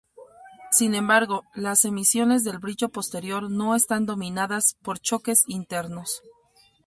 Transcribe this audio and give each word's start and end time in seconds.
Sin 0.71 0.95
embargo, 0.95 1.43
las 1.53 1.85
emisiones 1.85 2.43
del 2.43 2.57
brillo 2.57 2.89
posterior 2.89 3.51
no 3.51 3.75
están 3.75 4.07
dominadas 4.07 4.75
por 4.81 4.97
choques 4.99 5.43
internos. 5.45 6.23